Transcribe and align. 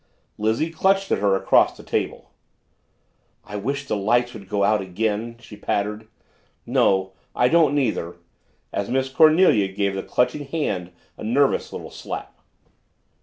Lizzie 0.39 0.71
clutched 0.71 1.11
at 1.11 1.19
her 1.19 1.35
across 1.35 1.77
the 1.77 1.83
table. 1.83 2.31
"I 3.45 3.55
wish 3.55 3.85
the 3.85 3.95
lights 3.95 4.33
would 4.33 4.49
go 4.49 4.63
out 4.63 4.81
again!" 4.81 5.35
she 5.39 5.55
pattered. 5.55 6.07
"No, 6.65 7.11
I 7.35 7.47
don't 7.47 7.75
neither!" 7.75 8.15
as 8.73 8.89
Miss 8.89 9.09
Cornelia 9.09 9.67
gave 9.67 9.93
the 9.93 10.01
clutching 10.01 10.45
hand 10.47 10.91
a 11.17 11.23
nervous 11.23 11.71
little 11.71 11.91
slap. 11.91 12.41